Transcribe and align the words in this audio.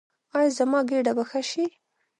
ایا 0.37 0.51
زما 0.57 0.79
ګیډه 0.89 1.11
به 1.17 1.23
ښه 1.29 1.41
شي؟ 1.49 1.65